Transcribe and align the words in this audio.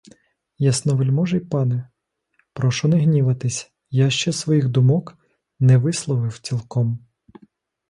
Ясновельможний 0.57 1.41
пане, 1.41 1.89
прошу 2.53 2.87
не 2.87 2.97
гніватись, 2.97 3.71
я 3.89 4.09
ще 4.09 4.33
своїх 4.33 4.69
думок 4.69 5.17
не 5.59 5.77
висловив 5.77 6.39
цілком! 6.39 7.05